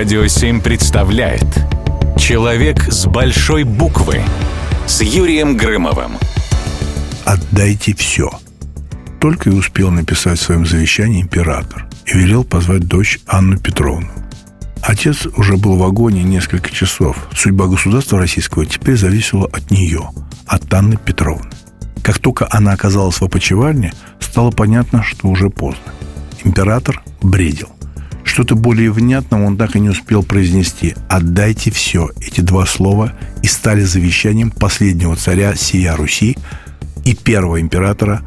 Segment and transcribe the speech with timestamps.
[0.00, 1.44] Радио 7 представляет
[2.16, 4.22] Человек с большой буквы
[4.86, 6.12] с Юрием Грымовым.
[7.26, 8.30] «Отдайте все».
[9.20, 14.08] Только и успел написать в своем завещании император и велел позвать дочь Анну Петровну.
[14.80, 17.28] Отец уже был в вагоне несколько часов.
[17.36, 20.08] Судьба государства российского теперь зависела от нее,
[20.46, 21.50] от Анны Петровны.
[22.02, 25.92] Как только она оказалась в опочивальне, стало понятно, что уже поздно.
[26.42, 27.68] Император бредил.
[28.40, 30.94] Что-то более внятного он так и не успел произнести.
[31.10, 33.12] «Отдайте все» эти два слова
[33.42, 36.38] и стали завещанием последнего царя сия Руси
[37.04, 38.22] и первого императора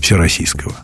[0.00, 0.76] Всероссийского.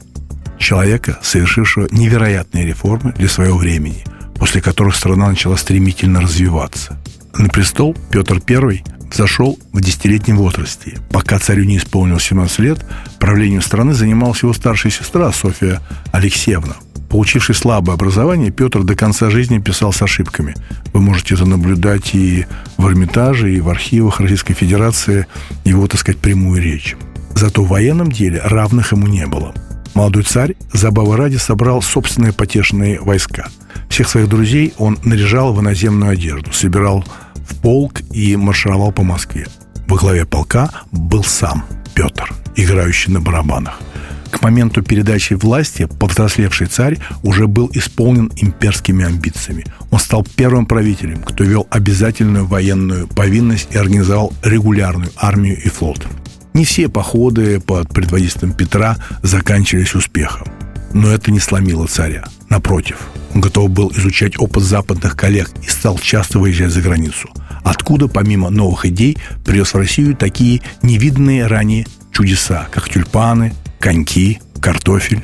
[0.58, 4.02] Человека, совершившего невероятные реформы для своего времени,
[4.40, 7.00] после которых страна начала стремительно развиваться.
[7.38, 8.82] На престол Петр I
[9.12, 10.98] зашел в десятилетнем возрасте.
[11.12, 12.84] Пока царю не исполнилось 17 лет,
[13.20, 16.74] правлением страны занималась его старшая сестра Софья Алексеевна.
[17.14, 20.56] Получивший слабое образование, Петр до конца жизни писал с ошибками.
[20.92, 22.44] Вы можете это наблюдать и
[22.76, 25.28] в Эрмитаже, и в архивах Российской Федерации,
[25.62, 26.96] его, так сказать, прямую речь.
[27.36, 29.54] Зато в военном деле равных ему не было.
[29.94, 33.46] Молодой царь, забавы ради, собрал собственные потешные войска.
[33.88, 37.04] Всех своих друзей он наряжал в иноземную одежду, собирал
[37.36, 39.46] в полк и маршировал по Москве.
[39.86, 43.78] Во главе полка был сам Петр, играющий на барабанах–
[44.34, 49.64] к моменту передачи власти повзрослевший царь уже был исполнен имперскими амбициями.
[49.90, 56.04] Он стал первым правителем, кто вел обязательную военную повинность и организовал регулярную армию и флот.
[56.52, 60.48] Не все походы под предводительством Петра заканчивались успехом.
[60.92, 62.24] Но это не сломило царя.
[62.48, 62.98] Напротив,
[63.34, 67.28] он готов был изучать опыт западных коллег и стал часто выезжать за границу.
[67.64, 73.52] Откуда, помимо новых идей, привез в Россию такие невиданные ранее чудеса, как тюльпаны,
[73.84, 75.22] коньки, картофель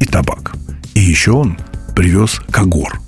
[0.00, 0.56] и табак.
[0.94, 1.56] И еще он
[1.94, 3.00] привез Кагор.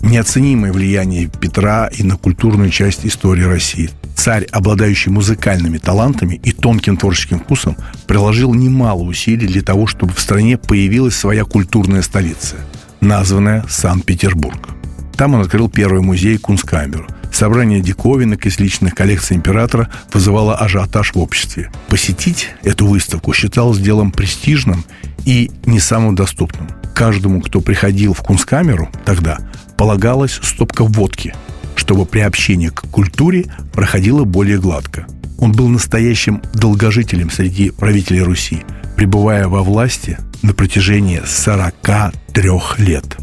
[0.00, 3.90] Неоценимое влияние Петра и на культурную часть истории России.
[4.16, 7.76] Царь, обладающий музыкальными талантами и тонким творческим вкусом,
[8.06, 12.56] приложил немало усилий для того, чтобы в стране появилась своя культурная столица,
[13.02, 14.70] названная Санкт-Петербург.
[15.14, 21.18] Там он открыл первый музей Кунсткамеру– Собрание диковинок из личных коллекций императора вызывало ажиотаж в
[21.18, 21.70] обществе.
[21.88, 24.84] Посетить эту выставку считалось делом престижным
[25.24, 26.68] и не самым доступным.
[26.94, 29.38] Каждому, кто приходил в Кунсткамеру тогда,
[29.78, 31.34] полагалась стопка водки,
[31.74, 35.06] чтобы приобщение к культуре проходило более гладко.
[35.38, 38.62] Он был настоящим долгожителем среди правителей Руси,
[38.96, 43.16] пребывая во власти на протяжении 43 лет.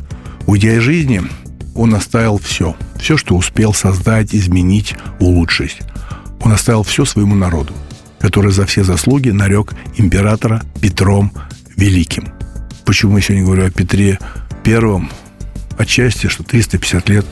[0.47, 1.21] Уйдя из жизни,
[1.79, 2.75] он оставил все.
[2.99, 5.77] Все, что успел создать, изменить, улучшить.
[6.41, 7.73] Он оставил все своему народу,
[8.19, 11.31] который за все заслуги нарек императора Петром
[11.77, 12.33] Великим.
[12.83, 14.19] Почему я сегодня говорю о Петре
[14.61, 15.09] Первом?
[15.77, 17.25] Отчасти, что 350 лет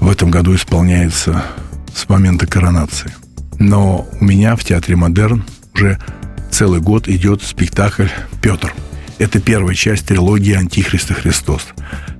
[0.00, 1.44] в этом году исполняется
[1.94, 3.12] с момента коронации.
[3.58, 5.44] Но у меня в Театре Модерн
[5.74, 5.98] уже
[6.50, 8.08] целый год идет спектакль
[8.40, 8.74] «Петр».
[9.18, 11.68] Это первая часть трилогии «Антихрист и Христос».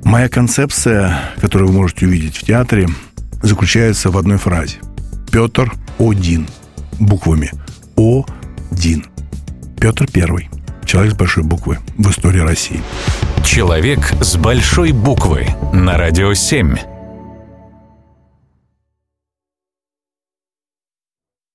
[0.02, 2.88] Моя концепция, которую вы можете увидеть в театре,
[3.42, 4.78] заключается в одной фразе.
[5.30, 6.46] Петр один.
[6.98, 7.50] Буквами
[7.96, 9.04] О-Дин.
[9.78, 10.48] Петр Первый.
[10.86, 12.80] Человек с большой буквы в истории России.
[13.44, 16.95] Человек с большой буквы на радио 7.